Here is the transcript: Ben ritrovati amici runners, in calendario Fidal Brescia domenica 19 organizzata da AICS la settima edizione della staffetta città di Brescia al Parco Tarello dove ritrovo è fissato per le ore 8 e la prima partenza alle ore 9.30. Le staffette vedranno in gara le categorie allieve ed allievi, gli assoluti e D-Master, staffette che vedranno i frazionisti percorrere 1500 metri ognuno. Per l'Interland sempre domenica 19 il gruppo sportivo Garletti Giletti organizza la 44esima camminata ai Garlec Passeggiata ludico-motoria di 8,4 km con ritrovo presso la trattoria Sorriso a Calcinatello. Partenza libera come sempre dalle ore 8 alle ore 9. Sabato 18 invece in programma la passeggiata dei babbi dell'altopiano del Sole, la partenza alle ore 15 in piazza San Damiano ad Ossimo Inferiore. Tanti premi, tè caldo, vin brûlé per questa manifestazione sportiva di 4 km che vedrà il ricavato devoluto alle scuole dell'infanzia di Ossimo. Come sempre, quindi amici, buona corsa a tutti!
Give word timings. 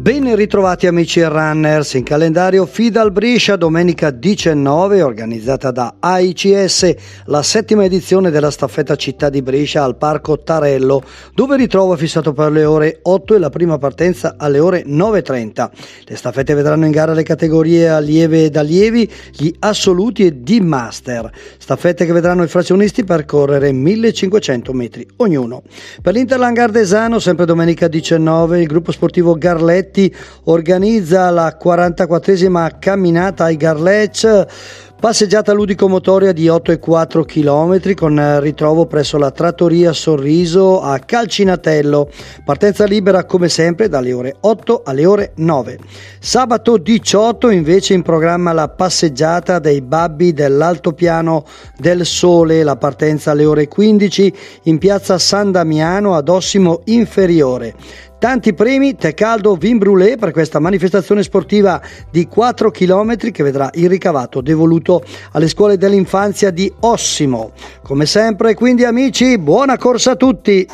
Ben 0.00 0.34
ritrovati 0.34 0.86
amici 0.86 1.22
runners, 1.22 1.92
in 1.92 2.04
calendario 2.04 2.64
Fidal 2.64 3.12
Brescia 3.12 3.56
domenica 3.56 4.08
19 4.08 5.02
organizzata 5.02 5.70
da 5.70 5.96
AICS 6.00 6.94
la 7.26 7.42
settima 7.42 7.84
edizione 7.84 8.30
della 8.30 8.50
staffetta 8.50 8.96
città 8.96 9.28
di 9.28 9.42
Brescia 9.42 9.84
al 9.84 9.98
Parco 9.98 10.38
Tarello 10.38 11.02
dove 11.34 11.58
ritrovo 11.58 11.92
è 11.92 11.96
fissato 11.98 12.32
per 12.32 12.50
le 12.50 12.64
ore 12.64 13.00
8 13.02 13.34
e 13.34 13.38
la 13.38 13.50
prima 13.50 13.76
partenza 13.76 14.36
alle 14.38 14.58
ore 14.58 14.84
9.30. 14.86 15.70
Le 16.06 16.16
staffette 16.16 16.54
vedranno 16.54 16.86
in 16.86 16.92
gara 16.92 17.12
le 17.12 17.22
categorie 17.22 17.90
allieve 17.90 18.44
ed 18.44 18.56
allievi, 18.56 19.06
gli 19.36 19.52
assoluti 19.58 20.24
e 20.24 20.32
D-Master, 20.32 21.30
staffette 21.58 22.06
che 22.06 22.12
vedranno 22.12 22.42
i 22.42 22.48
frazionisti 22.48 23.04
percorrere 23.04 23.70
1500 23.70 24.72
metri 24.72 25.06
ognuno. 25.16 25.62
Per 26.00 26.14
l'Interland 26.14 27.18
sempre 27.18 27.44
domenica 27.44 27.86
19 27.86 28.62
il 28.62 28.66
gruppo 28.66 28.92
sportivo 28.92 29.34
Garletti 29.34 29.88
Giletti 30.00 30.14
organizza 30.44 31.28
la 31.30 31.58
44esima 31.62 32.78
camminata 32.78 33.44
ai 33.44 33.56
Garlec 33.56 34.46
Passeggiata 35.00 35.54
ludico-motoria 35.54 36.30
di 36.32 36.44
8,4 36.48 37.24
km 37.24 37.94
con 37.94 38.38
ritrovo 38.42 38.84
presso 38.84 39.16
la 39.16 39.30
trattoria 39.30 39.94
Sorriso 39.94 40.82
a 40.82 40.98
Calcinatello. 40.98 42.10
Partenza 42.44 42.84
libera 42.84 43.24
come 43.24 43.48
sempre 43.48 43.88
dalle 43.88 44.12
ore 44.12 44.36
8 44.40 44.82
alle 44.84 45.06
ore 45.06 45.32
9. 45.36 45.78
Sabato 46.18 46.76
18 46.76 47.48
invece 47.48 47.94
in 47.94 48.02
programma 48.02 48.52
la 48.52 48.68
passeggiata 48.68 49.58
dei 49.58 49.80
babbi 49.80 50.34
dell'altopiano 50.34 51.46
del 51.78 52.04
Sole, 52.04 52.62
la 52.62 52.76
partenza 52.76 53.30
alle 53.30 53.46
ore 53.46 53.68
15 53.68 54.34
in 54.64 54.76
piazza 54.76 55.16
San 55.16 55.50
Damiano 55.50 56.14
ad 56.14 56.28
Ossimo 56.28 56.82
Inferiore. 56.84 57.74
Tanti 58.20 58.52
premi, 58.52 58.96
tè 58.96 59.14
caldo, 59.14 59.54
vin 59.56 59.78
brûlé 59.78 60.18
per 60.18 60.32
questa 60.32 60.58
manifestazione 60.58 61.22
sportiva 61.22 61.80
di 62.10 62.26
4 62.26 62.70
km 62.70 63.16
che 63.16 63.42
vedrà 63.42 63.70
il 63.72 63.88
ricavato 63.88 64.42
devoluto 64.42 65.02
alle 65.32 65.48
scuole 65.48 65.78
dell'infanzia 65.78 66.50
di 66.50 66.70
Ossimo. 66.80 67.52
Come 67.82 68.04
sempre, 68.04 68.52
quindi 68.52 68.84
amici, 68.84 69.38
buona 69.38 69.78
corsa 69.78 70.10
a 70.10 70.16
tutti! 70.16 70.68